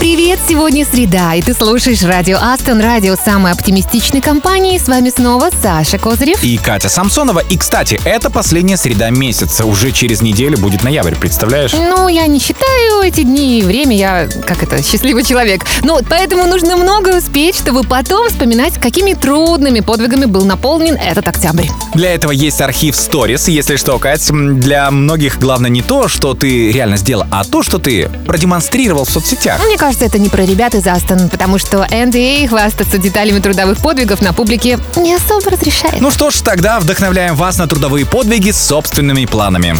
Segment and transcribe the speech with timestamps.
[0.00, 4.76] Привет, сегодня среда, и ты слушаешь радио Астон, радио самой оптимистичной компании.
[4.76, 6.42] С вами снова Саша Козырев.
[6.42, 7.38] И Катя Самсонова.
[7.38, 9.64] И, кстати, это последняя среда месяца.
[9.64, 11.72] Уже через неделю будет ноябрь, представляешь?
[11.72, 15.64] Ну, я не считаю эти дни и время, я, как это, счастливый человек.
[15.82, 21.68] Ну, поэтому нужно много успеть, чтобы потом вспоминать, какими трудными подвигами был наполнен этот октябрь.
[21.94, 24.30] Для этого есть архив сторис, если что, Кать.
[24.30, 29.10] Для многих главное не то, что ты реально сделал, а то, что ты продемонстрировал в
[29.10, 29.64] соцсетях.
[29.64, 34.22] Мне кажется, это не про ребят из Астон, потому что NDA хвастаться деталями трудовых подвигов
[34.22, 36.00] на публике не особо разрешает.
[36.00, 39.76] Ну что ж, тогда вдохновляем вас на трудовые подвиги с собственными планами.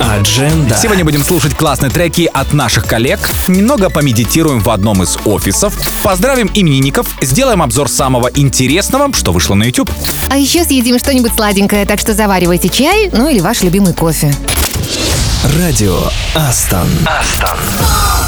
[0.00, 0.76] Адженда.
[0.82, 6.50] Сегодня будем слушать классные треки от наших коллег, немного помедитируем в одном из офисов, поздравим
[6.52, 9.88] именинников, сделаем обзор самого интересного, что вышло на YouTube.
[10.30, 14.34] А еще съедим что-нибудь сладенькое, так что заваривайте чай, ну или ваш любимый кофе.
[15.56, 15.96] Радио
[16.34, 16.88] Астон.
[17.06, 18.23] Астон.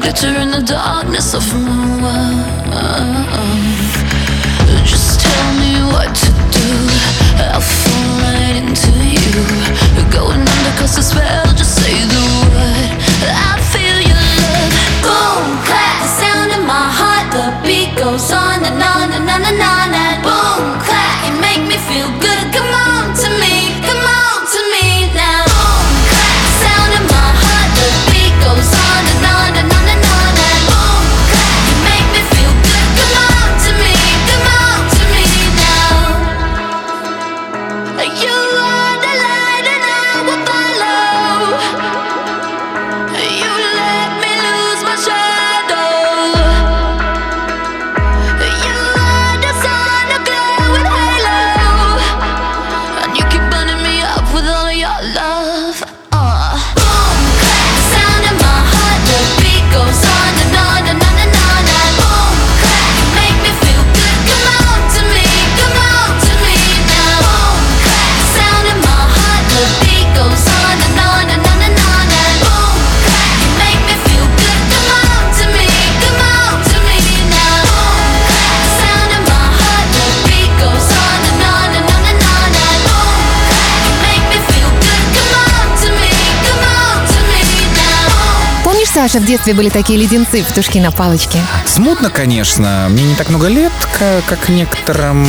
[0.00, 2.40] Glitter in the darkness of my world.
[4.84, 6.68] Just tell me what to do.
[7.52, 9.44] I'll fall right into you.
[10.10, 11.46] Going under 'cause the spell.
[11.54, 12.24] Just say the
[12.54, 12.90] word.
[13.46, 13.59] I
[89.00, 91.38] Саша, в детстве были такие леденцы, петушки на палочке?
[91.64, 92.86] Смутно, конечно.
[92.90, 95.26] Мне не так много лет, ка- как некоторым.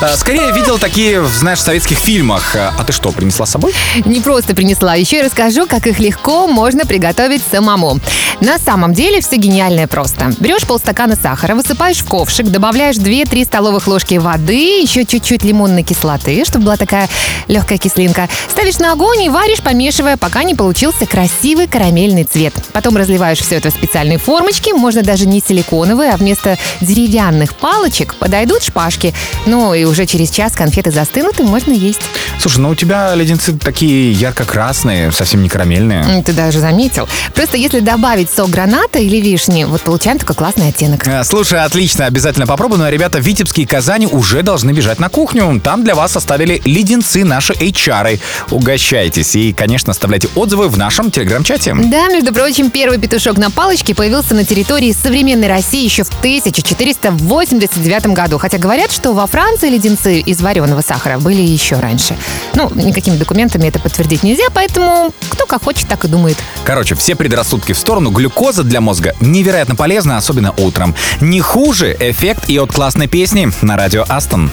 [0.00, 2.54] А, Скорее видел такие, знаешь, в советских фильмах.
[2.54, 3.74] А ты что, принесла с собой?
[4.04, 7.98] Не просто принесла, еще и расскажу, как их легко можно приготовить самому.
[8.40, 10.30] На самом деле все гениальное просто.
[10.38, 16.44] Берешь полстакана сахара, высыпаешь в ковшик, добавляешь 2-3 столовых ложки воды, еще чуть-чуть лимонной кислоты,
[16.44, 17.08] чтобы была такая
[17.48, 18.28] легкая кислинка.
[18.48, 22.54] Ставишь на огонь и варишь, помешивая, пока не получился красивый карамельный цвет.
[22.72, 28.14] Потом разливаешь все это в специальные формочки, можно даже не силиконовые, а вместо деревянных палочек
[28.16, 29.14] подойдут шпажки.
[29.46, 32.02] Ну и уже через час конфеты застынут и можно есть.
[32.38, 36.22] Слушай, ну у тебя леденцы такие ярко-красные, совсем не карамельные.
[36.22, 37.08] Ты даже заметил.
[37.34, 41.08] Просто если добавить сок граната или вишни, вот получаем такой классный оттенок.
[41.08, 42.78] А, Слушай, отлично, обязательно попробую.
[42.78, 45.60] Но ребята в Витебске и Казани уже должны бежать на кухню.
[45.64, 48.20] Там для вас оставили леденцы наши HR.
[48.50, 51.74] Угощайтесь и, конечно, оставляйте отзывы в нашем телеграм-чате.
[51.74, 56.08] Да, между прочим, первый Первый петушок на палочке появился на территории современной России еще в
[56.08, 58.38] 1489 году.
[58.38, 62.16] Хотя говорят, что во Франции леденцы из вареного сахара были еще раньше.
[62.54, 66.36] Ну, никакими документами это подтвердить нельзя, поэтому кто как хочет, так и думает.
[66.64, 68.10] Короче, все предрассудки в сторону.
[68.10, 70.96] Глюкоза для мозга невероятно полезна, особенно утром.
[71.20, 74.50] Не хуже эффект и от классной песни на радио Астон.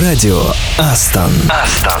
[0.00, 0.40] Радио
[0.78, 1.32] Астон.
[1.48, 2.00] Астон.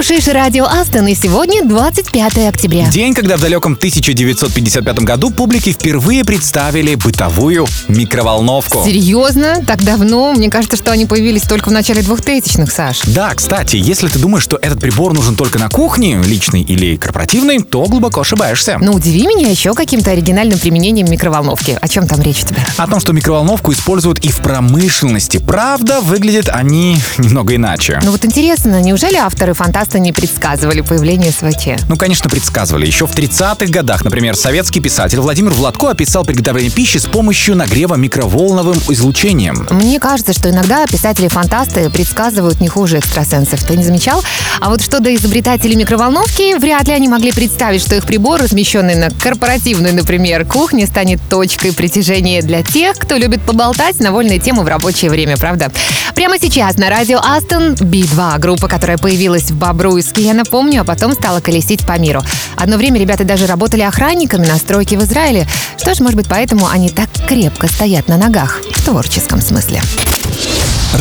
[0.00, 2.88] Слушаешь радио Астон, и сегодня 25 октября.
[2.88, 8.82] День, когда в далеком 1955 году публике впервые представили бытовую микроволновку.
[8.82, 9.62] Серьезно?
[9.66, 10.32] Так давно?
[10.32, 13.02] Мне кажется, что они появились только в начале 2000-х, Саш.
[13.08, 17.58] Да, кстати, если ты думаешь, что этот прибор нужен только на кухне, личный или корпоративный,
[17.62, 18.78] то глубоко ошибаешься.
[18.80, 21.76] Ну, удиви меня еще каким-то оригинальным применением микроволновки.
[21.78, 22.64] О чем там речь у тебя?
[22.78, 25.36] О том, что микроволновку используют и в промышленности.
[25.36, 28.00] Правда, выглядят они немного иначе.
[28.02, 29.52] Ну вот интересно, неужели авторы
[29.90, 31.82] фантаста не предсказывали появление СВЧ?
[31.88, 32.86] Ну, конечно, предсказывали.
[32.86, 37.96] Еще в 30-х годах, например, советский писатель Владимир Владко описал приготовление пищи с помощью нагрева
[37.96, 39.66] микроволновым излучением.
[39.70, 43.64] Мне кажется, что иногда писатели-фантасты предсказывают не хуже экстрасенсов.
[43.64, 44.22] Ты не замечал?
[44.60, 48.94] А вот что до изобретателей микроволновки, вряд ли они могли представить, что их прибор, размещенный
[48.94, 54.62] на корпоративной, например, кухне, станет точкой притяжения для тех, кто любит поболтать на вольные темы
[54.62, 55.72] в рабочее время, правда?
[56.14, 61.14] Прямо сейчас на радио Астон Би-2, группа, которая появилась в Бобруйске, я напомню, а потом
[61.14, 62.22] стала колесить по миру.
[62.56, 65.48] Одно время ребята даже работали охранниками на стройке в Израиле.
[65.78, 69.80] Что ж, может быть, поэтому они так крепко стоят на ногах, в творческом смысле.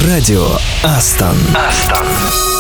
[0.06, 0.48] Радио
[0.84, 1.36] Астон.
[1.84, 2.59] Сколько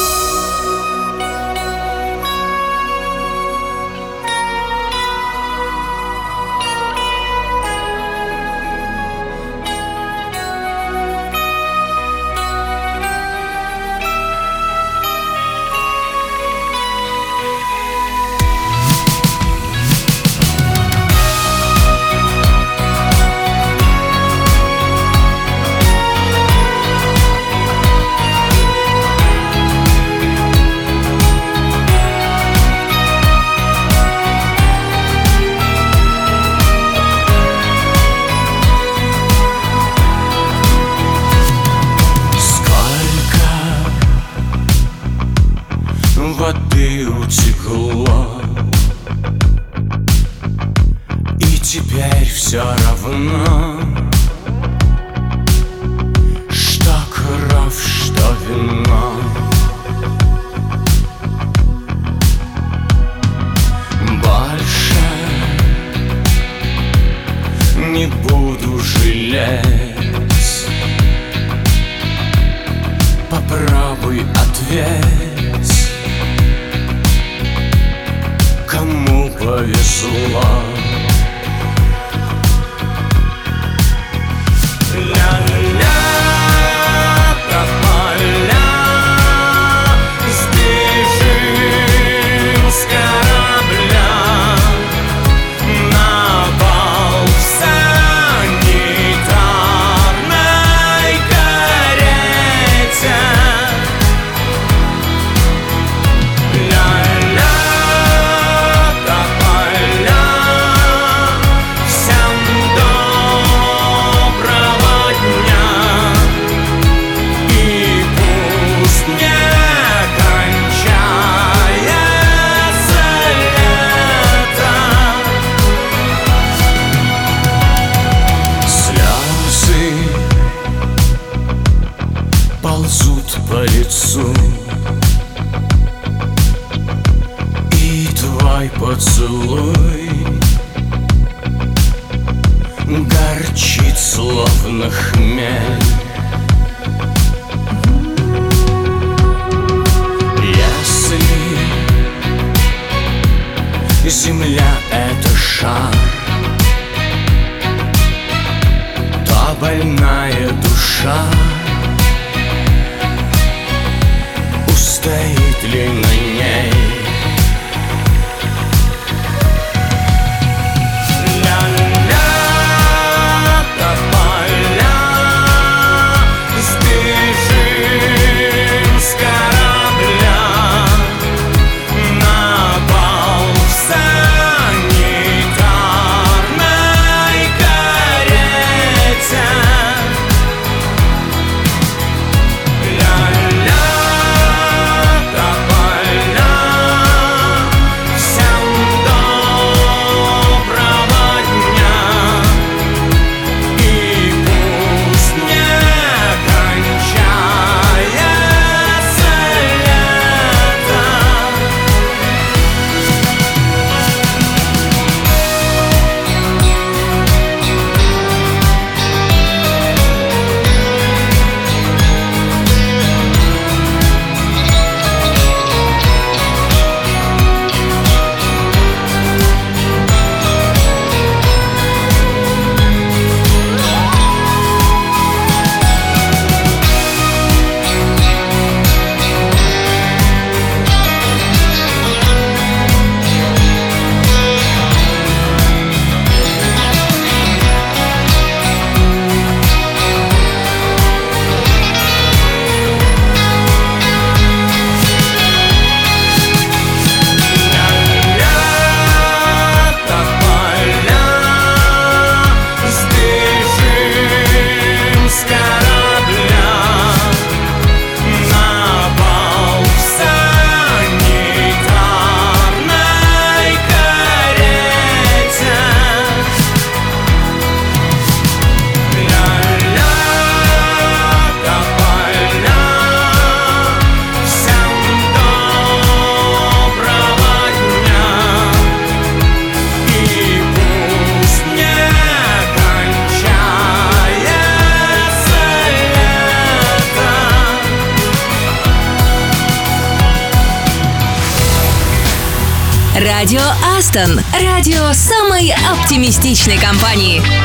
[306.09, 307.58] оптимистичной компании.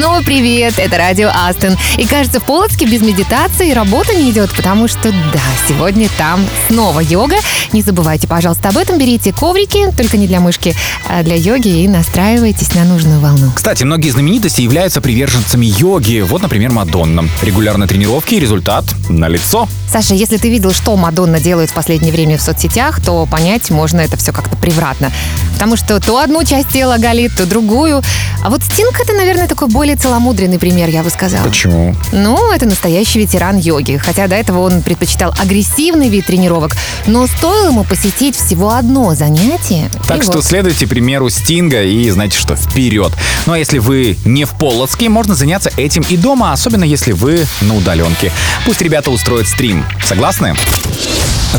[0.00, 1.76] Снова привет, это радио Астон.
[1.98, 7.00] И кажется, в Полоцке без медитации работа не идет, потому что да, сегодня там снова
[7.00, 7.36] йога.
[7.74, 8.98] Не забывайте, пожалуйста, об этом.
[8.98, 10.74] Берите коврики, только не для мышки,
[11.06, 13.52] а для йоги и настраивайтесь на нужную волну.
[13.54, 16.20] Кстати, многие знаменитости являются приверженцами йоги.
[16.20, 17.28] Вот, например, Мадонна.
[17.42, 19.68] Регулярные тренировки и результат на лицо.
[19.86, 24.00] Саша, если ты видел, что Мадонна делает в последнее время в соцсетях, то понять можно
[24.00, 25.12] это все как-то превратно.
[25.60, 28.00] Потому что то одну часть тела голит, то другую.
[28.42, 31.44] А вот Стинг это, наверное, такой более целомудренный пример, я бы сказала.
[31.46, 31.94] Почему?
[32.12, 33.98] Ну, это настоящий ветеран йоги.
[33.98, 36.78] Хотя до этого он предпочитал агрессивный вид тренировок.
[37.06, 39.90] Но стоило ему посетить всего одно занятие.
[40.08, 40.46] Так что вот.
[40.46, 43.12] следуйте примеру Стинга и знаете что, вперед.
[43.44, 47.46] Ну а если вы не в Полоцке, можно заняться этим и дома, особенно если вы
[47.60, 48.32] на удаленке.
[48.64, 49.84] Пусть ребята устроят стрим.
[50.02, 50.56] Согласны?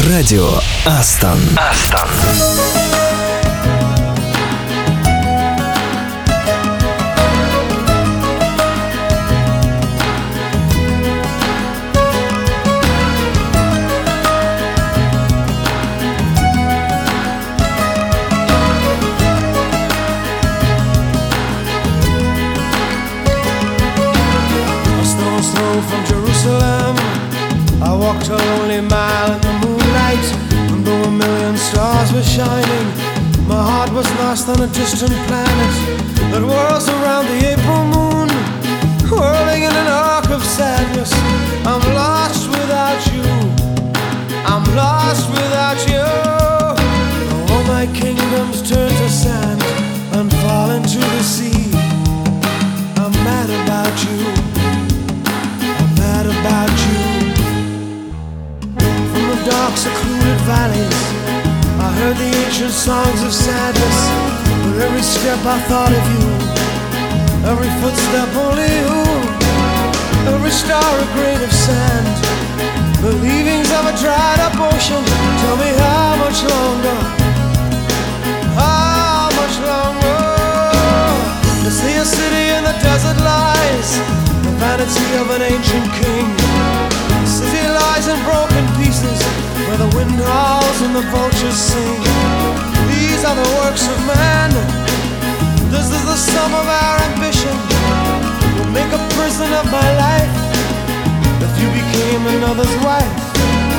[0.07, 0.49] Радио
[0.87, 1.37] Астон.
[1.55, 3.00] A
[32.21, 32.87] were shining,
[33.47, 35.73] my heart was lost on a distant planet
[36.31, 38.29] that whirls around the April moon,
[39.09, 41.11] whirling in an arc of sadness.
[41.65, 43.25] I'm lost without you.
[44.51, 46.07] I'm lost without you.
[47.53, 49.61] All my kingdoms turn to sand
[50.15, 51.50] and fall into the sea.
[62.01, 63.99] Heard the ancient songs of sadness.
[64.65, 66.25] With every step, I thought of you.
[67.45, 69.01] Every footstep, only you.
[70.33, 72.09] Every star, a grain of sand.
[73.05, 75.03] The leavings of a dried up ocean.
[75.41, 76.97] Tell me how much longer?
[78.57, 80.21] How much longer?
[81.65, 83.89] To see a city in the desert lies,
[84.45, 86.90] the vanity of an ancient king.
[87.71, 89.19] Lies in broken pieces,
[89.67, 92.01] where the wind howls and the vultures sing.
[92.91, 94.51] These are the works of man.
[95.71, 97.55] This is the sum of our ambition.
[98.57, 100.35] Will make a prison of my life.
[101.39, 103.15] If you became another's wife,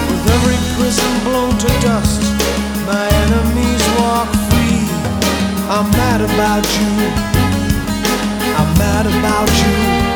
[0.09, 2.23] with every prison blown to dust,
[2.89, 4.89] my enemies walk free.
[5.69, 6.93] I'm mad about you.
[8.57, 10.12] I'm mad about you.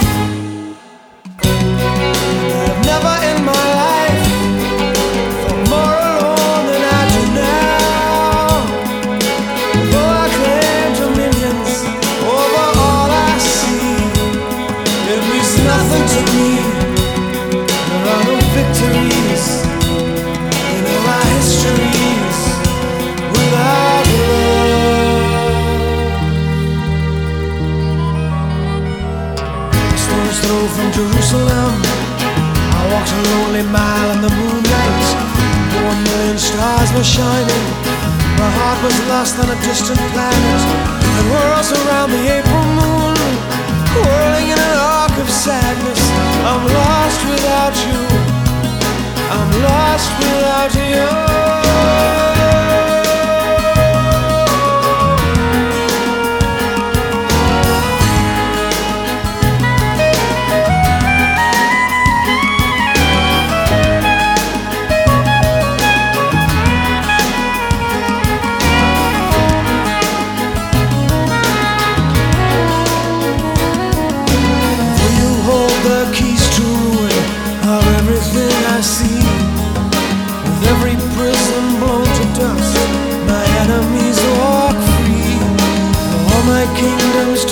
[15.76, 16.20] Nothing to.
[17.88, 19.44] There are no victories
[20.76, 22.38] in our histories
[23.34, 24.64] without love.
[30.76, 31.72] From Jerusalem.
[32.78, 35.04] I walked a lonely mile in the moonlight.
[35.76, 37.66] A million stars were shining,
[38.40, 40.60] my heart was lost on a distant planet
[41.00, 43.15] that whirls around the April moon,
[44.04, 46.02] whirling in an arc of sadness.
[46.50, 48.00] I'm lost without you.
[49.36, 52.35] I'm lost without you.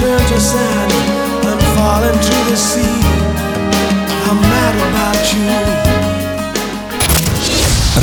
[0.03, 0.91] turn to sand
[1.47, 2.99] and fall into the sea.
[4.29, 5.49] I'm mad about you.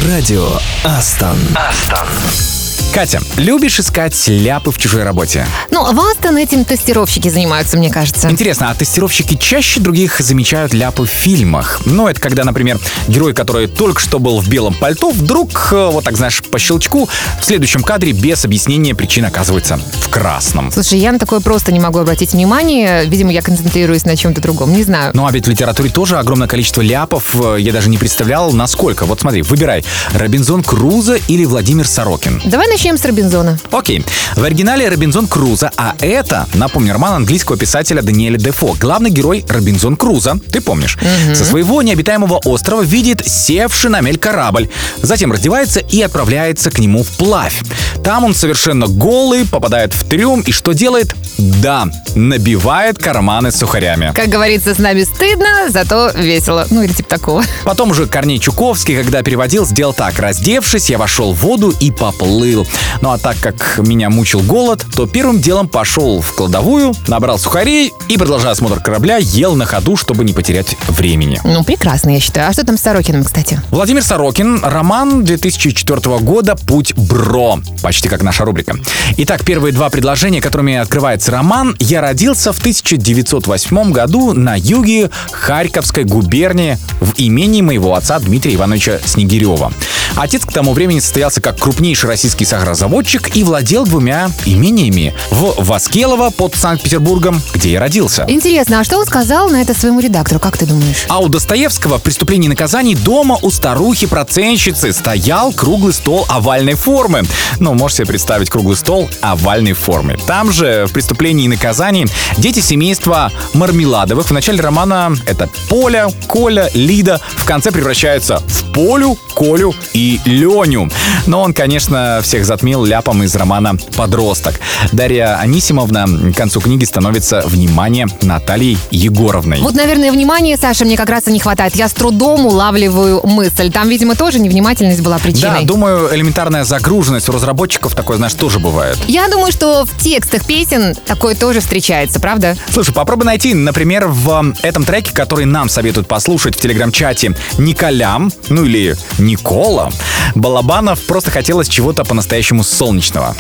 [0.09, 2.50] Радио Астон.
[2.94, 5.46] Катя, любишь искать ляпы в чужой работе?
[5.70, 8.30] Ну, в Астон этим тестировщики занимаются, мне кажется.
[8.30, 11.80] Интересно, а тестировщики чаще других замечают ляпы в фильмах?
[11.86, 16.04] Ну, это когда, например, герой, который только что был в белом пальто, вдруг, э, вот
[16.04, 17.08] так, знаешь, по щелчку,
[17.40, 20.70] в следующем кадре без объяснения причин оказывается в красном.
[20.74, 23.06] Слушай, я на такое просто не могу обратить внимание.
[23.06, 24.74] Видимо, я концентрируюсь на чем-то другом.
[24.74, 25.12] Не знаю.
[25.14, 27.36] Ну, а ведь в литературе тоже огромное количество ляпов.
[27.42, 29.06] Э, Я даже не представлял, насколько.
[29.06, 29.86] Вот смотри, выбирай.
[30.14, 32.42] Робинзон Крузо или Владимир Сорокин.
[32.44, 33.60] Давай начнем с Робинзона.
[33.72, 34.04] Окей.
[34.36, 38.76] В оригинале Робинзон Крузо, а это, напомню, роман английского писателя Даниэля Дефо.
[38.80, 40.98] Главный герой Робинзон Крузо, ты помнишь,
[41.36, 44.68] со своего необитаемого острова видит севший на мель корабль.
[45.04, 47.62] Затем раздевается и отправляется к нему вплавь.
[48.04, 51.16] Там он совершенно голый, попадает в трюм и что делает?
[51.42, 54.12] Да, набивает карманы сухарями.
[54.14, 56.68] Как говорится, с нами стыдно, зато весело.
[56.70, 57.44] Ну, или типа такого.
[57.64, 60.20] Потом уже Корней Чуковский, когда переводил, сделал так.
[60.20, 62.68] Раздевшись, я вошел в воду и поплыл.
[63.02, 67.92] Ну а так как меня мучил голод, то первым делом пошел в кладовую, набрал сухарей
[68.08, 71.40] и, продолжая осмотр корабля, ел на ходу, чтобы не потерять времени.
[71.44, 72.50] Ну, прекрасно, я считаю.
[72.50, 73.60] А что там с Сорокиным, кстати?
[73.72, 77.60] Владимир Сорокин, роман 2004 года «Путь Бро».
[77.82, 78.76] Почти как наша рубрика.
[79.18, 81.76] Итак, первые два предложения, которыми открывается роман.
[81.80, 89.00] Я родился в 1908 году на юге Харьковской губернии в имении моего отца Дмитрия Ивановича
[89.04, 89.72] Снегирева.
[90.16, 96.32] Отец к тому времени состоялся как крупнейший российский сахарозаводчик и владел двумя имениями в Воскелово
[96.32, 98.26] под Санкт-Петербургом, где я родился.
[98.28, 101.06] Интересно, а что он сказал на это своему редактору, как ты думаешь?
[101.08, 107.24] А у Достоевского в «Преступлении и наказании» дома у старухи-проценщицы стоял круглый стол овальной формы.
[107.60, 110.18] Ну, можете себе представить круглый стол овальной формы.
[110.28, 111.11] Там же в «Преступлении
[111.46, 118.42] и наказании» дети семейства Мармеладовых в начале романа это Поля, Коля, Лида в конце превращаются
[118.48, 120.90] в Полю, Колю и Леню.
[121.28, 124.60] Но он, конечно, всех затмил ляпом из романа «Подросток».
[124.92, 129.60] Дарья Анисимовна к концу книги становится внимание Натальей Егоровной.
[129.62, 131.76] Вот, наверное, внимания, Саша, мне как раз и не хватает.
[131.76, 133.72] Я с трудом улавливаю мысль.
[133.72, 135.66] Там, видимо, тоже невнимательность была Да, причиной.
[135.66, 138.98] думаю, элементарная загруженность у разработчиков такое, знаешь, тоже бывает.
[139.08, 142.58] Я думаю, что в текстах песен такое тоже встречается, правда?
[142.72, 148.66] Слушай, попробуй найти, например, в этом треке, который нам советуют послушать в телеграм-чате Николям, ну
[148.66, 149.92] или Никола,
[150.36, 153.36] Балабанов просто хотелось чего-то по-настоящему солнечного.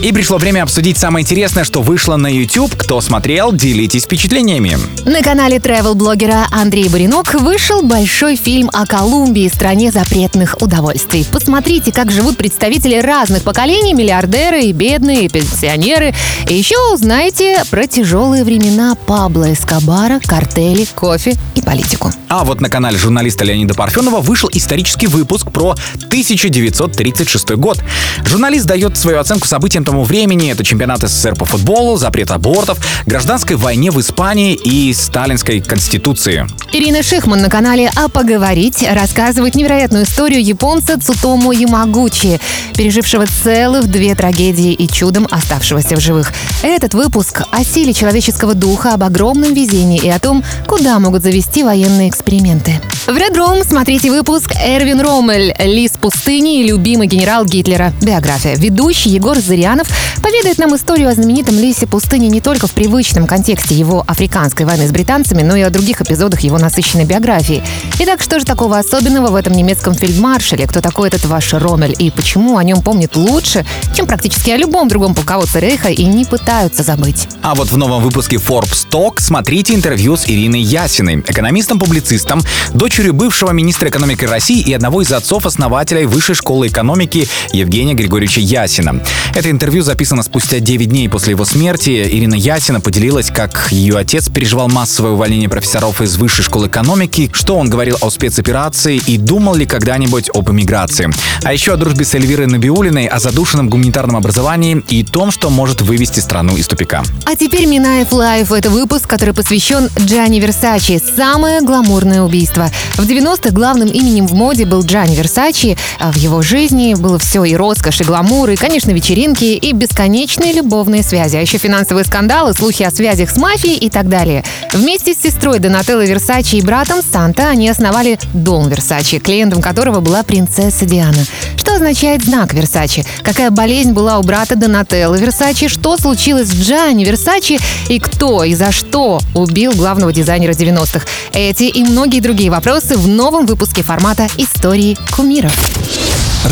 [0.00, 2.72] И пришло время обсудить самое интересное, что вышло на YouTube.
[2.76, 4.78] Кто смотрел, делитесь впечатлениями.
[5.04, 11.26] На канале travel-блогера Андрей Баринок вышел большой фильм о Колумбии, стране запретных удовольствий.
[11.32, 16.14] Посмотрите, как живут представители разных поколений, миллиардеры и бедные, и пенсионеры.
[16.48, 22.12] И еще узнаете про тяжелые времена Пабло Эскобара, картели, кофе и политику.
[22.28, 25.72] А вот на канале журналиста Леонида Парфенова вышел исторический выпуск про
[26.06, 27.82] 1936 год.
[28.24, 30.50] Журналист дает свою оценку событиям тому времени.
[30.50, 36.46] Это чемпионат СССР по футболу, запрет абортов, гражданской войне в Испании и сталинской конституции.
[36.74, 42.38] Ирина Шихман на канале «А поговорить» рассказывает невероятную историю японца Цутому Ямагучи,
[42.76, 46.34] пережившего целых две трагедии и чудом оставшегося в живых.
[46.62, 51.62] Этот выпуск о силе человеческого духа, об огромном везении и о том, куда могут завести
[51.62, 52.78] военные эксперименты.
[53.06, 55.54] В Red Room смотрите выпуск «Эрвин Роммель.
[55.58, 57.94] Лис пустыни и любимый генерал Гитлера.
[58.02, 58.54] Биография».
[58.54, 59.38] Ведущий Егор
[59.78, 59.88] Зырянов
[60.22, 64.86] поведает нам историю о знаменитом лисе пустыни не только в привычном контексте его африканской войны
[64.86, 67.62] с британцами, но и о других эпизодах его насыщенной биографии.
[67.98, 70.66] Итак, что же такого особенного в этом немецком фельдмаршале?
[70.66, 73.64] Кто такой этот ваш Роммель и почему о нем помнят лучше,
[73.94, 77.28] чем практически о любом другом полководце Рейха и не пытаются забыть?
[77.42, 82.42] А вот в новом выпуске Forbes Talk смотрите интервью с Ириной Ясиной, экономистом-публицистом,
[82.74, 89.02] дочерью бывшего министра экономики России и одного из отцов-основателей Высшей школы экономики Евгения Григорьевича Ясина.
[89.34, 91.90] Это интервью записано спустя 9 дней после его смерти.
[91.90, 97.56] Ирина Ясина поделилась, как ее отец переживал массовое увольнение профессоров из Высшей школы экономики, что
[97.56, 101.10] он говорил о спецоперации и думал ли когда-нибудь об эмиграции.
[101.42, 105.82] А еще о дружбе с Эльвирой Набиулиной, о задушенном гуманитарном образовании и том, что может
[105.82, 107.02] вывести страну из тупика.
[107.26, 108.52] А теперь Минаев Live.
[108.52, 111.00] Это выпуск, который посвящен Джанни Версачи.
[111.16, 112.70] Самое гламурное убийство.
[112.94, 117.44] В 90-х главным именем в моде был Джанни Версачи, а в его жизни было все
[117.44, 122.54] и роскошь, и гламур, и, конечно, вечеринки, и бесконечные любовные связи, а еще финансовые скандалы,
[122.54, 124.44] слухи о связях с мафией и так далее.
[124.72, 130.22] Вместе с сестрой Донателло Версачи и братом Санта они основали дом Версачи, клиентом которого была
[130.22, 131.24] принцесса Диана.
[131.56, 133.04] Что означает знак Версачи?
[133.22, 135.68] Какая болезнь была у брата Донателло Версачи?
[135.68, 137.60] Что случилось с Джанни Версачи?
[137.88, 141.06] И кто и за что убил главного дизайнера 90-х?
[141.32, 145.54] Эти и многие другие вопросы в новом выпуске формата «Истории кумиров».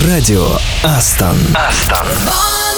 [0.04, 0.46] Радио
[0.82, 1.36] Астон.
[1.56, 2.65] All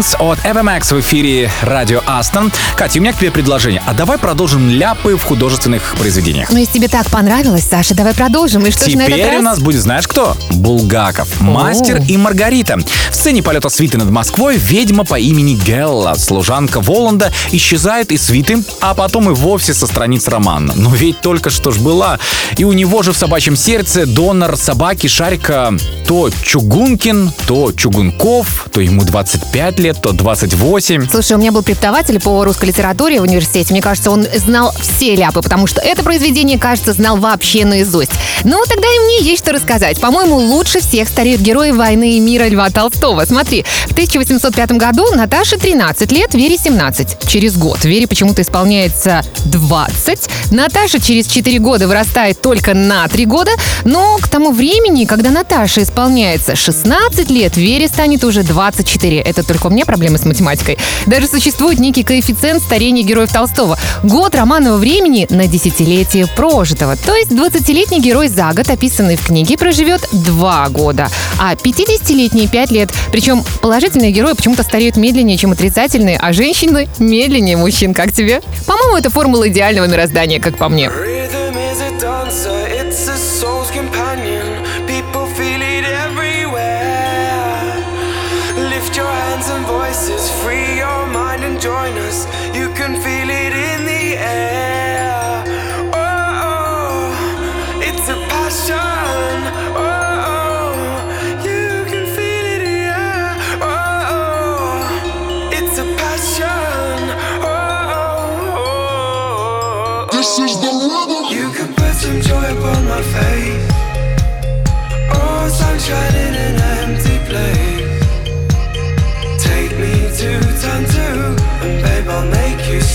[0.00, 2.50] Queens от Evermax в эфире радио Астон.
[2.76, 3.82] Катя, у меня к тебе предложение.
[3.86, 6.50] А давай продолжим ляпы в художественных произведениях.
[6.50, 8.64] Ну, если тебе так понравилось, Саша, давай продолжим.
[8.64, 9.40] И что ж на этот Теперь раз?
[9.40, 10.36] у нас будет, знаешь кто?
[10.52, 11.40] Булгаков.
[11.40, 12.78] Мастер и Маргарита.
[13.10, 18.62] В сцене полета свиты над Москвой ведьма по имени Гелла, служанка Воланда, исчезает из свиты,
[18.80, 20.72] а потом и вовсе со страниц романа.
[20.76, 22.18] Но ведь только что ж была.
[22.56, 25.74] И у него же в собачьем сердце донор собаки Шарика
[26.10, 31.08] то Чугункин, то Чугунков, то ему 25 лет, то 28.
[31.10, 33.72] Слушай, у меня был преподаватель по русской литературе в университете.
[33.72, 38.12] Мне кажется, он знал все ляпы, потому что это произведение, кажется, знал вообще наизусть.
[38.44, 40.00] Ну, тогда и мне есть что рассказать.
[40.00, 43.24] По-моему, лучше всех стареют герои «Войны и мира» Льва Толстого.
[43.24, 47.26] Смотри, в 1805 году Наташе 13 лет, Вере 17.
[47.26, 50.28] Через год Вере почему-то исполняется 20.
[50.52, 53.50] Наташа через 4 года вырастает только на 3 года.
[53.84, 59.20] Но к тому времени, когда Наташе исполняется 16 лет, Вере станет уже 24.
[59.20, 60.78] Это только у меня проблемы с математикой.
[61.06, 63.78] Даже существует некий коэффициент старения героев Толстого.
[64.02, 66.96] Год романного времени на десятилетие прожитого.
[66.96, 72.70] То есть 20-летний герой за год, описанный в книге, проживет 2 года, а 50-летний 5
[72.70, 72.90] лет.
[73.12, 77.94] Причем положительные герои почему-то стареют медленнее, чем отрицательные, а женщины медленнее мужчин.
[77.94, 78.40] Как тебе?
[78.66, 80.90] По-моему, это формула идеального мироздания, как по мне.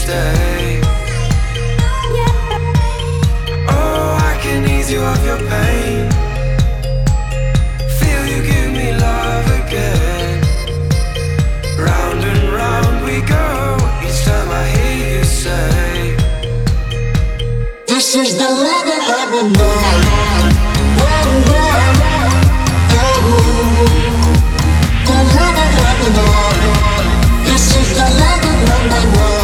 [0.06, 0.82] Stay.
[3.76, 6.03] Oh, I can ease you of your pain.
[7.97, 10.38] Feel you give me love again.
[11.88, 13.47] Round and round we go.
[14.06, 16.16] Each time I hear you say.
[17.88, 18.45] This is the.
[18.45, 19.43] The rhythm of the
[26.18, 26.64] night.
[27.47, 29.34] This is the rhythm of the night.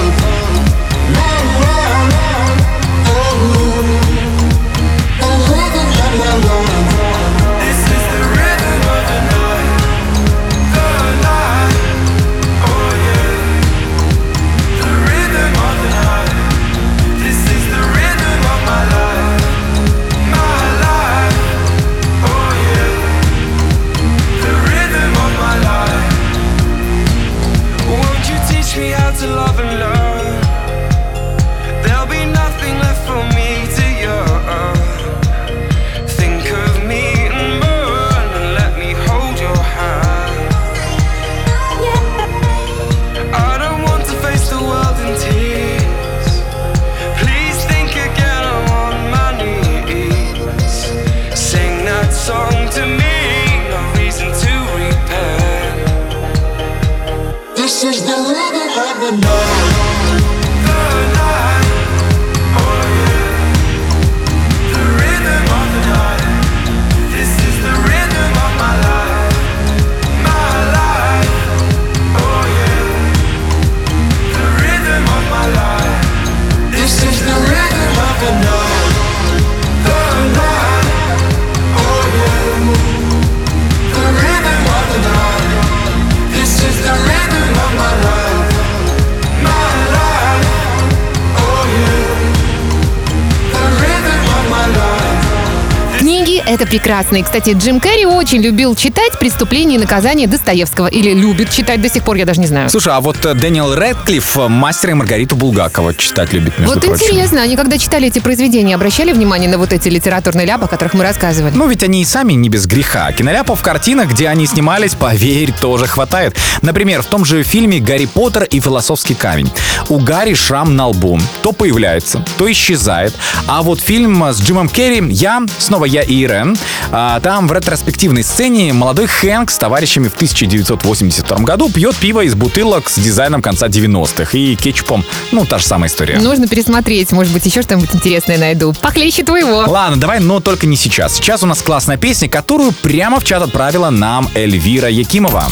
[96.82, 100.88] И, кстати, Джим Керри очень любил читать «Преступление и наказание» Достоевского.
[100.88, 102.69] Или любит читать до сих пор, я даже не знаю.
[102.69, 106.84] Слушай, а вот э, Дэниел Рэдклифф, э, мастер и Маргариту Булгакова читать любит, между вот
[106.84, 107.05] прочим.
[107.05, 110.93] интересно, они когда читали эти произведения, обращали внимание на вот эти литературные ляпы, о которых
[110.93, 111.53] мы рассказывали?
[111.55, 113.11] Ну, ведь они и сами не без греха.
[113.11, 116.36] Киноляпов в картинах, где они снимались, поверь, тоже хватает.
[116.61, 119.49] Например, в том же фильме «Гарри Поттер и философский камень».
[119.88, 121.19] У Гарри шрам на лбу.
[121.41, 123.13] То появляется, то исчезает.
[123.47, 126.57] А вот фильм с Джимом Керри «Я», снова я и Ирен,
[126.89, 132.89] там в ретроспективной сцене молодой Хэнк с товарищами в 1982 году пьет пиво из бутылок
[132.89, 135.05] с дизайном конца 90-х и кетчупом.
[135.32, 136.19] Ну, та же самая история.
[136.19, 138.74] Нужно пересмотреть, может быть, еще что-нибудь интересное найду.
[138.82, 139.63] Похлеще твоего.
[139.67, 141.15] Ладно, давай, но только не сейчас.
[141.15, 145.49] Сейчас у нас классная песня, которую прямо в чат отправила нам Эльвира Якимова.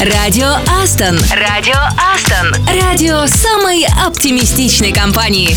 [0.00, 1.18] Радио Астон.
[1.32, 1.78] Радио
[2.12, 2.54] Астон.
[2.82, 5.56] Радио самой оптимистичной компании.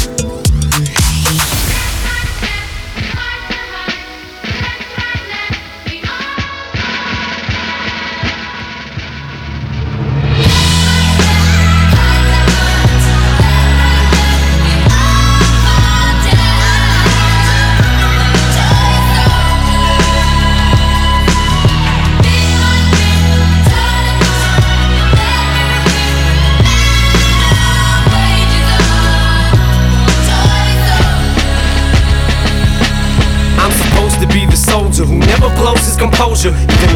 [36.37, 36.55] soldier.
[36.55, 36.86] Even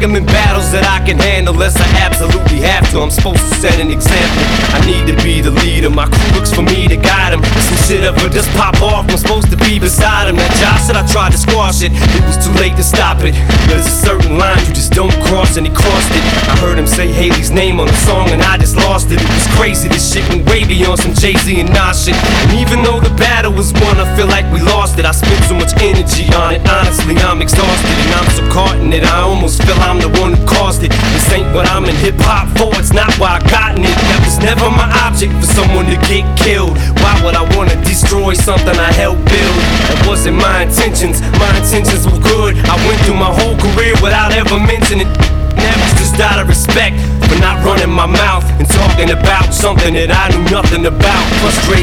[0.00, 3.00] drag them in battles that I can handle unless I absolutely have to.
[3.00, 4.44] I'm supposed to set an example.
[4.72, 5.90] I need to be the leader.
[5.90, 7.44] My crew looks for me to guide them.
[7.44, 10.36] Some shit ever just pop off, I'm supposed to be beside him.
[10.36, 11.92] That Josh said I tried to squash it.
[11.92, 13.36] It was too late to stop it.
[13.68, 16.24] There's a certain line you just don't cross, and he crossed it.
[16.48, 19.20] I heard him say Haley's name on the song, and I just lost it.
[19.20, 19.88] It was crazy.
[19.88, 22.16] This shit went way beyond some Jay Z and Nas shit.
[22.16, 25.04] And even though the battle was won, I feel like we lost it.
[25.04, 26.64] I spent so much energy on it.
[26.64, 29.04] Honestly, I'm exhausted, and I'm so caught in it.
[29.04, 30.94] I almost feel I'm the one who caused it.
[31.10, 32.70] This ain't what I'm in hip hop for.
[32.78, 33.90] It's not why I gotten it.
[33.90, 36.78] That was never my object for someone to get killed.
[37.02, 39.58] Why would I wanna destroy something I helped build?
[39.90, 41.18] That wasn't my intentions.
[41.42, 42.54] My intentions were good.
[42.70, 45.10] I went through my whole career without ever mentioning.
[45.58, 46.94] That was just out of respect
[47.26, 51.10] for not running my mouth and talking about something that I knew nothing about.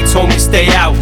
[0.08, 0.96] Told me stay out.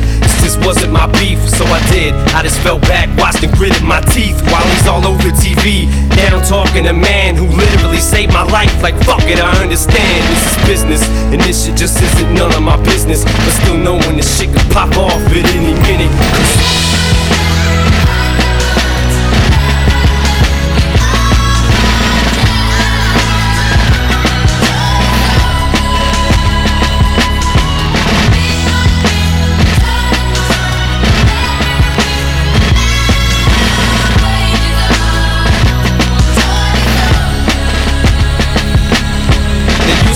[0.45, 2.13] This wasn't my beef, so I did.
[2.37, 5.89] I just fell back, watched and gritted my teeth while he's all over TV.
[6.15, 8.69] Now I'm talking to a man who literally saved my life.
[8.83, 10.21] Like, fuck it, I understand.
[10.29, 13.23] This is business, and this shit just isn't none of my business.
[13.23, 16.94] But still knowing this shit could pop off at any minute.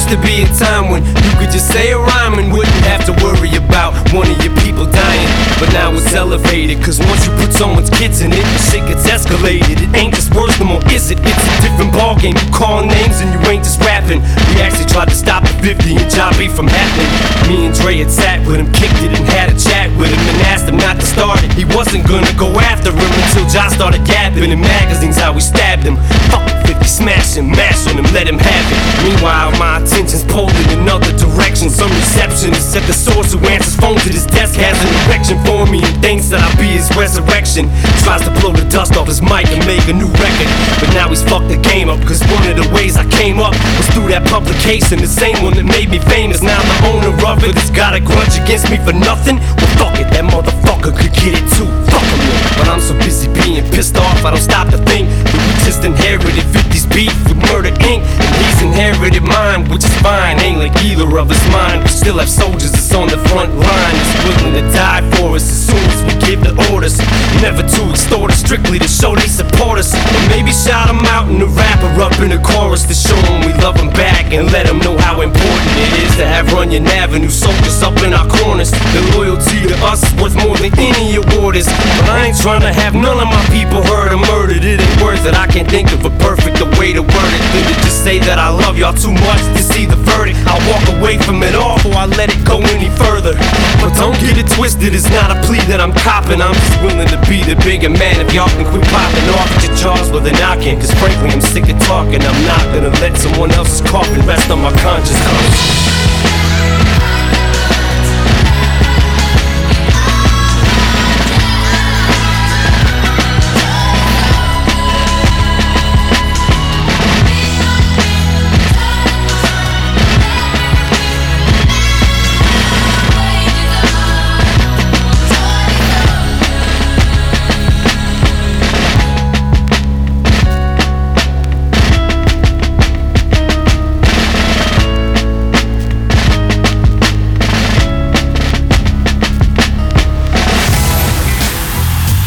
[0.09, 3.13] To be a time when you could just say a rhyme and wouldn't have to
[3.21, 5.29] worry about one of your people dying.
[5.61, 8.41] But now it's elevated, cause once you put someone's kids in it,
[8.73, 9.77] shit gets escalated.
[9.77, 11.21] It ain't just words no more, is it?
[11.21, 12.33] It's a different ballgame.
[12.33, 14.25] You call names and you ain't just rapping.
[14.49, 16.09] We actually tried to stop the 50 and
[16.41, 17.11] B from happening.
[17.45, 20.21] Me and Dre had sat with him, kicked it, and had a chat with him,
[20.25, 21.53] and asked him not to start it.
[21.53, 25.83] He wasn't gonna go after him until Josh started gabbing in magazines how we stabbed
[25.83, 25.97] him.
[26.33, 26.58] Fuck 50,
[26.89, 28.79] smash him, mash on him, let him have it.
[29.05, 31.69] Meanwhile, my attention's pulled in another direction.
[31.69, 35.69] Some receptionist at the source who answers phone to this desk has an erection for
[35.69, 37.69] me and thinks that I'll be his resurrection.
[38.01, 40.49] Tries to blow the dust off his mic and make a new record.
[40.81, 43.53] But now he's fucked the game up, cause one of the ways I came up
[43.77, 44.97] was through that publication.
[44.99, 46.41] The same one that made me famous.
[46.41, 49.37] Now the owner of it has got a grudge against me for nothing.
[49.61, 51.69] Well, fuck it, that motherfucker could get it too.
[51.93, 52.21] Fuck him,
[52.57, 56.45] but I'm so busy being pissed off, I don't stop to think we just inherited
[56.79, 58.01] 50's beef with Murder Inc.
[58.01, 60.39] And he's inherited mine, which is fine.
[60.39, 61.81] Ain't like either of us mine.
[61.81, 65.45] We still have soldiers that's on the front line, that's willing to die for us
[65.45, 66.97] as soon as we give the orders.
[67.41, 69.93] Never to extort us, strictly to show they support us.
[69.93, 73.41] Or maybe shout them out in the rapper up in the chorus to show them
[73.45, 76.87] we love them back and let them know how important it is to have Runyon
[76.87, 78.71] Avenue soldiers up in our corners.
[78.71, 81.67] The loyalty to us is worth more than any award is.
[81.99, 84.63] But I ain't trying to have none of my people hurt or murdered.
[84.63, 85.35] It ain't worth it.
[85.35, 88.39] I can't think of a perfect way to word it than to just say that
[88.39, 90.39] I love y'all too much to see the verdict.
[90.47, 93.35] I'll walk away from it all before I let it go any further.
[93.83, 96.41] But don't get it twisted, it's not a plea that I'm copping.
[96.41, 99.67] I'm just willing to be the bigger man if y'all can quit popping off at
[99.67, 100.79] your jaws, well then I can.
[100.79, 102.23] Cause frankly, I'm sick of talking.
[102.23, 105.88] I'm not gonna let someone else's coffin rest on my conscience.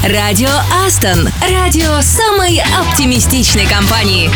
[0.04, 0.50] Радио
[0.84, 1.28] Астон.
[1.48, 4.28] Радио самой оптимистичной компании.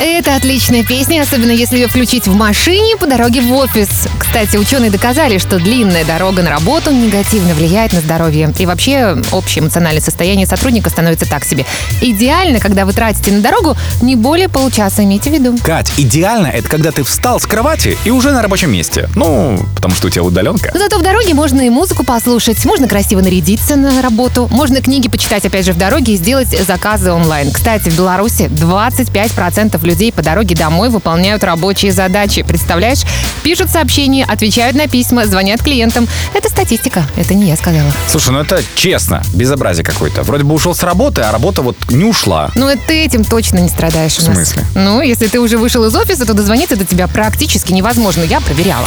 [0.00, 4.06] Это отличная песня, особенно если ее включить в машине по дороге в офис.
[4.28, 8.52] Кстати, ученые доказали, что длинная дорога на работу негативно влияет на здоровье.
[8.58, 11.64] И вообще, общее эмоциональное состояние сотрудника становится так себе.
[12.02, 15.56] Идеально, когда вы тратите на дорогу не более получаса, имейте в виду.
[15.64, 19.08] Кать, идеально это когда ты встал с кровати и уже на рабочем месте.
[19.14, 20.72] Ну, потому что у тебя удаленка.
[20.74, 25.46] Зато в дороге можно и музыку послушать, можно красиво нарядиться на работу, можно книги почитать
[25.46, 27.50] опять же в дороге и сделать заказы онлайн.
[27.50, 32.42] Кстати, в Беларуси 25% людей по дороге домой выполняют рабочие задачи.
[32.42, 33.04] Представляешь?
[33.42, 36.08] Пишут сообщения, отвечают на письма, звонят клиентам.
[36.34, 37.90] Это статистика, это не я сказала.
[38.08, 40.22] Слушай, ну это честно, безобразие какое-то.
[40.22, 42.50] Вроде бы ушел с работы, а работа вот не ушла.
[42.54, 44.36] Ну, это ты этим точно не страдаешь у В нас.
[44.36, 44.64] смысле?
[44.74, 48.22] Ну, если ты уже вышел из офиса, то дозвониться до тебя практически невозможно.
[48.22, 48.86] Я проверяла.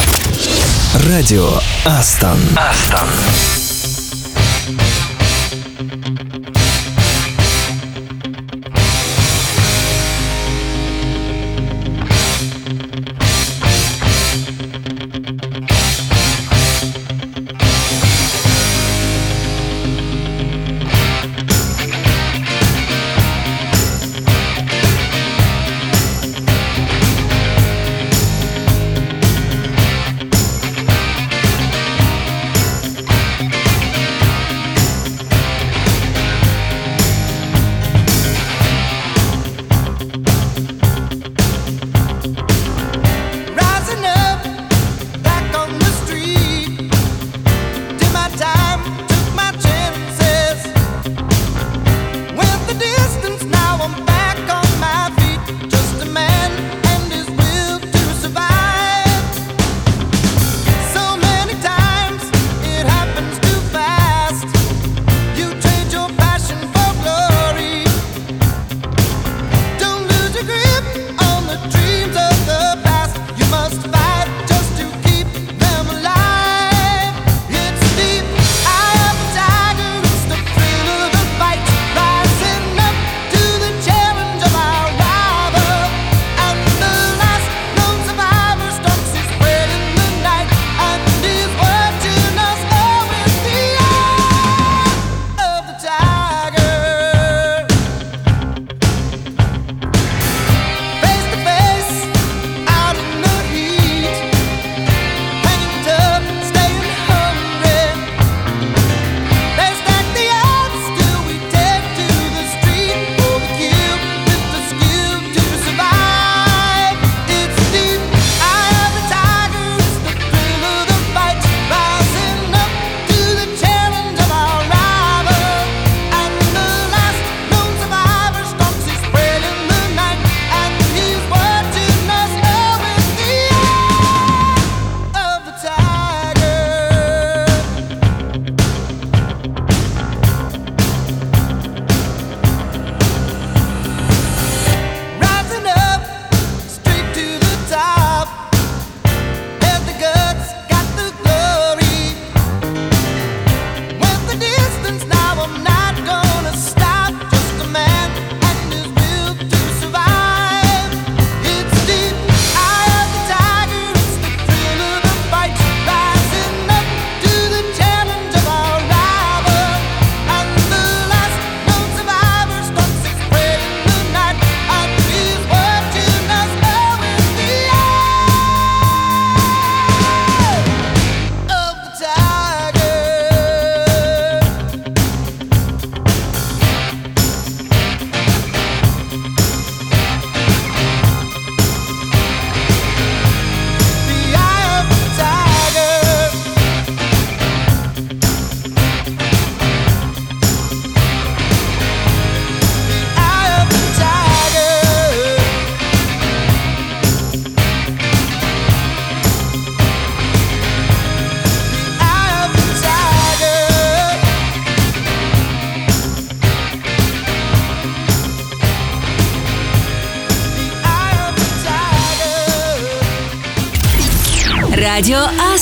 [1.08, 1.50] Радио
[1.86, 2.38] Астон.
[2.56, 3.08] Астон.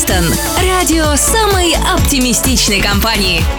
[0.10, 0.26] Астон.
[0.64, 3.59] Радио самой оптимистичной компании.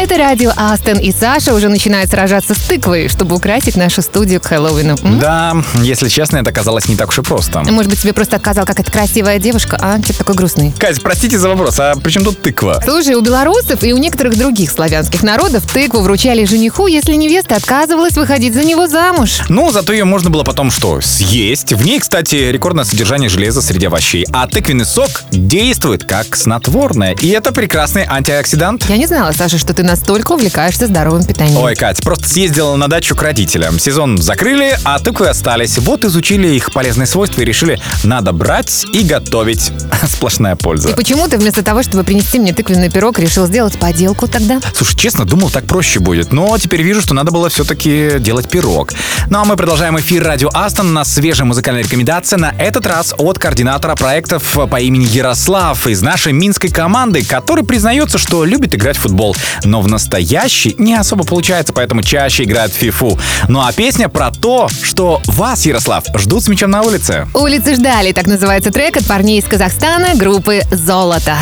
[0.00, 4.46] Это радио Астон и Саша уже начинают сражаться с тыквой, чтобы украсить нашу студию к
[4.46, 4.96] Хэллоуину.
[5.02, 5.18] М?
[5.18, 7.64] Да, если честно, это оказалось не так уж и просто.
[7.68, 9.98] Может быть, тебе просто отказал какая-то красивая девушка, а?
[10.00, 10.72] Ты такой грустный.
[10.78, 12.80] Кать, простите за вопрос, а при чем тут тыква?
[12.84, 18.14] Слушай, у белорусов и у некоторых других славянских народов тыкву вручали жениху, если невеста отказывалась
[18.14, 19.40] выходить за него замуж.
[19.48, 21.72] Ну, зато ее можно было потом что, съесть.
[21.72, 24.28] В ней, кстати, рекордное содержание железа среди овощей.
[24.32, 27.16] А тыквенный сок действует как снотворное.
[27.20, 28.88] И это прекрасный антиоксидант.
[28.88, 31.56] Я не знала, Саша, что ты настолько увлекаешься здоровым питанием.
[31.56, 33.78] Ой, Кать, просто съездила на дачу к родителям.
[33.78, 35.78] Сезон закрыли, а тыквы остались.
[35.78, 39.72] Вот изучили их полезные свойства и решили, надо брать и готовить.
[40.06, 40.90] Сплошная польза.
[40.90, 44.60] И почему ты вместо того, чтобы принести мне тыквенный пирог, решил сделать поделку тогда?
[44.74, 46.32] Слушай, честно, думал, так проще будет.
[46.32, 48.92] Но теперь вижу, что надо было все-таки делать пирог.
[49.30, 50.92] Ну а мы продолжаем эфир радио Астон.
[50.92, 52.38] На свежая музыкальная рекомендация.
[52.38, 58.18] На этот раз от координатора проектов по имени Ярослав из нашей минской команды, который признается,
[58.18, 59.34] что любит играть в футбол.
[59.64, 63.18] Но в настоящий не особо получается, поэтому чаще играет в фифу.
[63.48, 67.26] Ну а песня про то, что вас, Ярослав, ждут с мячом на улице.
[67.34, 71.36] Улицы ждали, так называется трек от парней из Казахстана группы «Золото».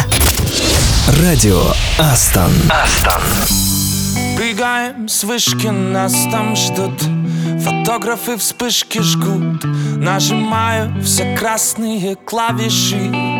[1.23, 1.63] Радио
[1.99, 2.53] Астон.
[4.37, 7.01] Прыгаем с вышки, нас там ждут
[7.65, 9.65] Фотографы вспышки жгут
[9.97, 13.36] Нажимаю все красные клавиши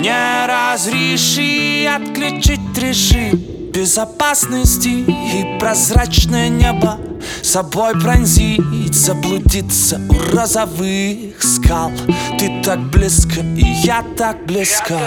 [0.00, 3.38] Мне разреши отключить режим
[3.70, 6.98] Безопасности и прозрачное небо.
[7.42, 11.92] Собой пронзить, заблудиться у розовых скал.
[12.38, 14.98] Ты так близко, и я так близко.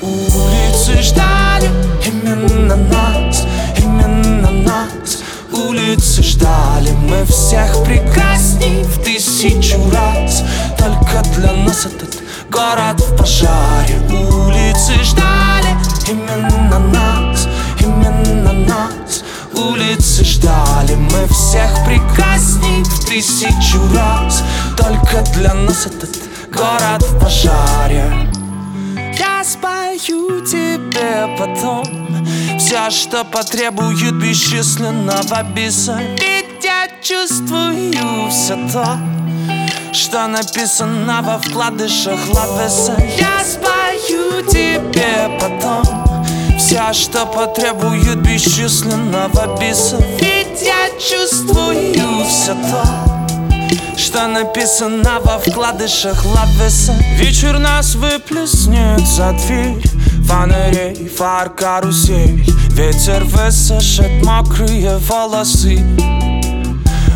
[0.00, 1.68] Улицы ждали
[2.06, 3.44] именно нас,
[3.78, 5.24] именно нас.
[5.52, 10.44] Улицы ждали мы всех прекрасней в тысячу раз.
[10.78, 12.21] Только для нас этот
[12.52, 13.98] город в пожаре.
[14.10, 15.74] Улицы ждали
[16.06, 17.48] именно нас,
[17.80, 19.24] именно нас.
[19.54, 24.42] Улицы ждали мы всех прекрасней в тысячу раз.
[24.76, 26.10] Только для нас этот
[26.52, 28.28] город в пожаре.
[29.18, 31.84] Я спою тебе потом.
[32.58, 39.21] Все, что потребует бесчисленного биса Ведь я чувствую все то
[39.92, 45.84] Что написано во вкладышах Лавеса Я спою тебе потом
[46.58, 52.82] Все, что потребует бесчисленного биса Ведь я чувствую все то
[53.94, 59.82] что написано во вкладышах Лавеса Вечер нас выплеснет за дверь
[60.26, 62.42] Фонарей, фар, карусель.
[62.70, 65.84] Ветер высушит мокрые волосы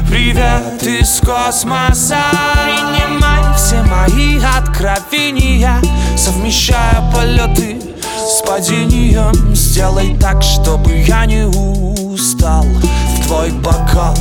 [0.08, 2.18] Привет из космоса.
[2.64, 5.80] Принимай все мои откровения.
[6.16, 7.80] Совмещая полеты
[8.16, 9.54] с падением.
[9.54, 12.64] Сделай так, чтобы я не устал.
[12.64, 14.16] В твой бокал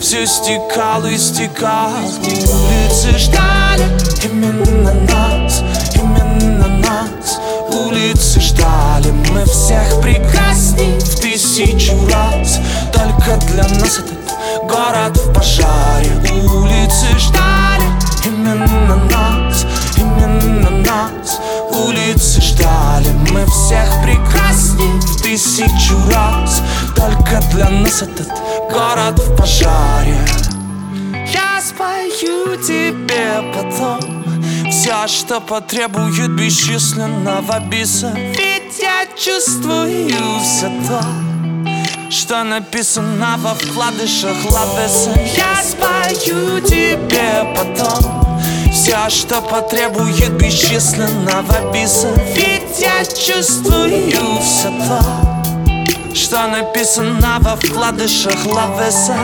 [0.00, 1.90] все стекал и стекал.
[2.22, 3.84] Улицы ждали
[4.24, 5.62] именно нас,
[5.94, 7.38] именно нас.
[7.72, 12.58] Улицы ждали, мы всех прекрасней в тысячу раз.
[12.92, 14.19] Только для нас этот
[14.70, 17.84] город в пожаре Улицы ждали
[18.24, 19.66] именно нас,
[19.96, 21.40] именно нас
[21.70, 26.62] Улицы ждали, мы всех прекрасней в тысячу раз.
[26.96, 28.28] Только для нас этот
[28.70, 30.18] город в пожаре.
[31.32, 34.24] Я спою тебе потом
[34.70, 40.08] Все, что потребует бесчисленного биса Ведь я чувствую
[40.42, 41.29] все то
[42.10, 48.40] что написано во вкладышах лавеса Я спою тебе потом.
[48.72, 56.14] Все, что потребует бесчисленного биса Ведь я чувствую все то.
[56.14, 59.16] Что написано во вкладышах лавеса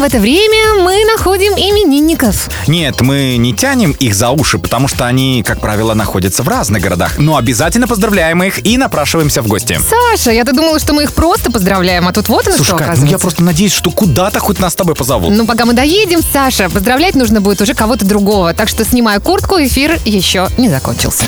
[0.00, 2.48] в это время мы находим именинников.
[2.66, 6.82] Нет, мы не тянем их за уши, потому что они, как правило, находятся в разных
[6.82, 7.18] городах.
[7.18, 9.78] Но обязательно поздравляем их и напрашиваемся в гости.
[9.78, 12.98] Саша, я-то думала, что мы их просто поздравляем, а тут вот оно Слушай, что Кать,
[12.98, 15.34] ну я просто надеюсь, что куда-то хоть нас с тобой позовут.
[15.36, 18.54] Ну, пока мы доедем, Саша, поздравлять нужно будет уже кого-то другого.
[18.54, 21.24] Так что снимаю куртку, эфир еще не закончился.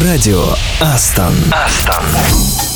[0.00, 0.44] Радио
[0.80, 1.34] Астон.
[1.50, 2.73] Life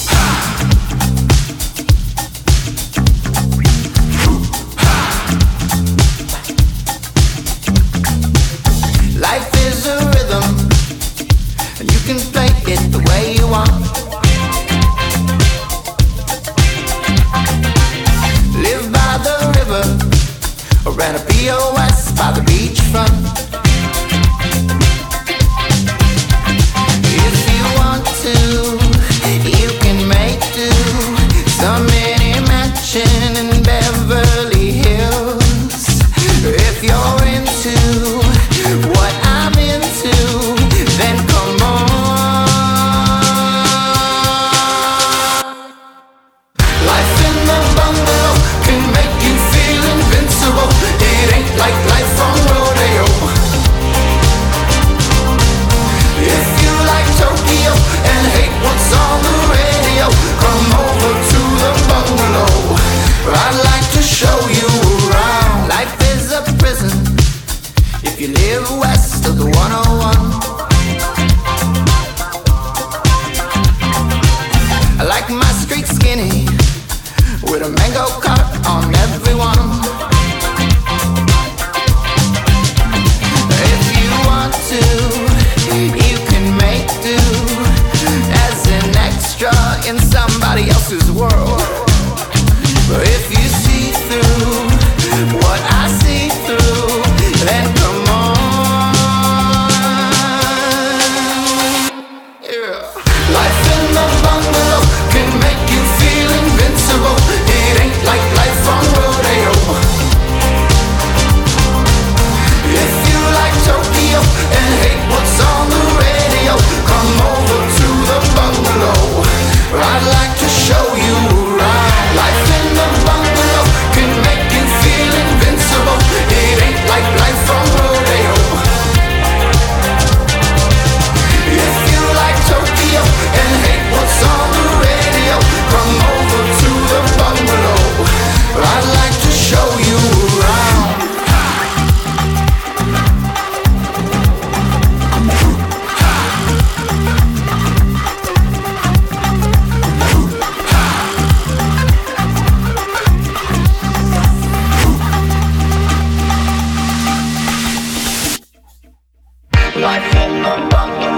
[159.81, 160.17] Life.
[160.17, 161.18] in the bottom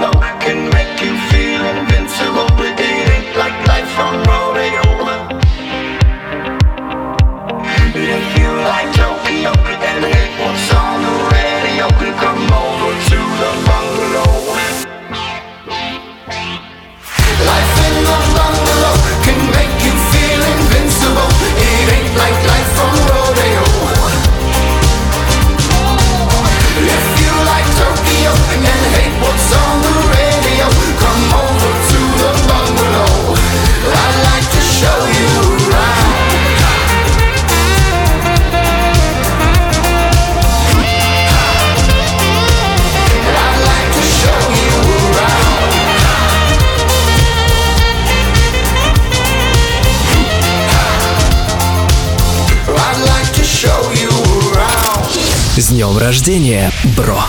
[55.91, 57.21] днем рождения, бро!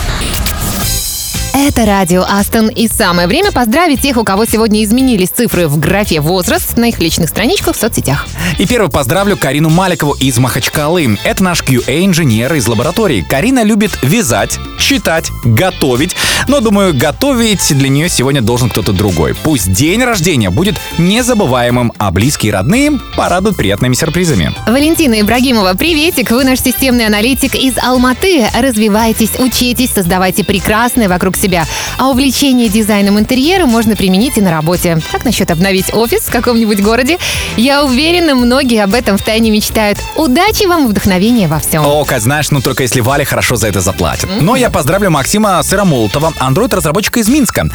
[1.65, 2.71] Это радио Астон.
[2.71, 6.99] И самое время поздравить тех, у кого сегодня изменились цифры в графе «Возраст» на их
[6.99, 8.27] личных страничках в соцсетях.
[8.59, 11.17] И первый поздравлю Карину Маликову из Махачкалы.
[11.23, 13.25] Это наш QA-инженер из лаборатории.
[13.31, 16.17] Карина любит вязать, читать, готовить.
[16.49, 19.37] Но, думаю, готовить для нее сегодня должен кто-то другой.
[19.45, 24.53] Пусть день рождения будет незабываемым, а близкие и родные порадуют приятными сюрпризами.
[24.67, 26.33] Валентина Ибрагимова, приветик!
[26.33, 28.49] Вы наш системный аналитик из Алматы.
[28.53, 31.52] Развивайтесь, учитесь, создавайте прекрасное вокруг себя.
[31.99, 35.01] А увлечение дизайном интерьера можно применить и на работе.
[35.11, 37.19] Как насчет обновить офис в каком-нибудь городе?
[37.57, 39.99] Я уверена, многие об этом втайне мечтают.
[40.17, 41.85] Удачи вам вдохновения во всем.
[41.85, 44.29] О, Кать, знаешь, ну только если Валя хорошо за это заплатит.
[44.41, 47.69] Но я поздравлю Максима Сыромолотова, андроид-разработчика из Минска.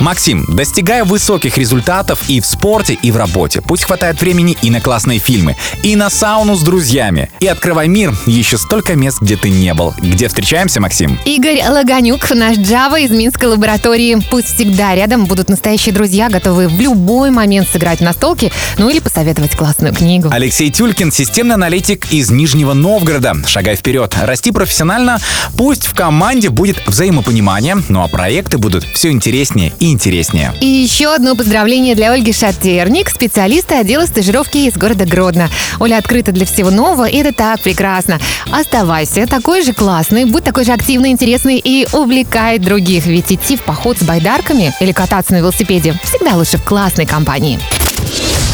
[0.00, 3.60] Максим, достигая высоких результатов и в спорте, и в работе.
[3.60, 7.30] Пусть хватает времени и на классные фильмы, и на сауну с друзьями.
[7.40, 9.94] И открывай мир, еще столько мест, где ты не был.
[9.98, 11.18] Где встречаемся, Максим?
[11.24, 14.20] Игорь Лаганюк, наш Java из Минской лаборатории.
[14.30, 18.98] Пусть всегда рядом будут настоящие друзья, готовые в любой момент сыграть на столке, ну или
[18.98, 20.28] посоветовать классную книгу.
[20.30, 23.34] Алексей Тюлькин, системный аналитик из Нижнего Новгорода.
[23.46, 25.20] Шагай вперед, расти профессионально.
[25.56, 30.52] Пусть в команде будет взаимопонимание, ну а проекты будут все интереснее и интереснее.
[30.60, 35.48] И еще одно поздравление для Ольги Шатерник, специалиста отдела стажировки из города Гродно.
[35.80, 38.20] Оля открыта для всего нового, и это так прекрасно.
[38.52, 43.06] Оставайся такой же классный, будь такой же активный, интересный и увлекай других.
[43.14, 47.60] Ведь идти в поход с байдарками или кататься на велосипеде всегда лучше в классной компании.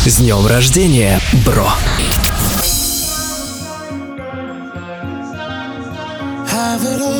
[0.04, 1.66] С днем рождения, бро!
[6.52, 7.19] Have it all,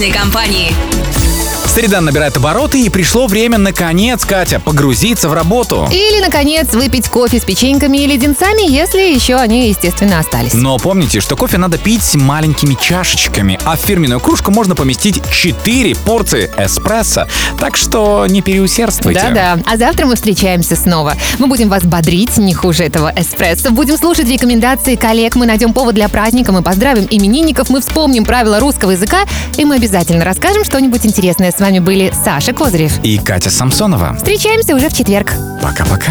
[0.00, 0.89] отличной компании.
[1.70, 5.88] Среда набирает обороты, и пришло время, наконец, Катя, погрузиться в работу.
[5.92, 10.52] Или, наконец, выпить кофе с печеньками и леденцами, если еще они, естественно, остались.
[10.52, 15.94] Но помните, что кофе надо пить маленькими чашечками, а в фирменную кружку можно поместить 4
[15.94, 17.28] порции эспрессо.
[17.60, 19.20] Так что не переусердствуйте.
[19.20, 19.58] Да-да.
[19.64, 21.14] А завтра мы встречаемся снова.
[21.38, 23.70] Мы будем вас бодрить не хуже этого эспрессо.
[23.70, 28.58] Будем слушать рекомендации коллег, мы найдем повод для праздника, мы поздравим именинников, мы вспомним правила
[28.58, 29.20] русского языка,
[29.56, 34.14] и мы обязательно расскажем что-нибудь интересное с вами были Саша Козырев и Катя Самсонова.
[34.16, 35.34] Встречаемся уже в четверг.
[35.60, 36.10] Пока-пока.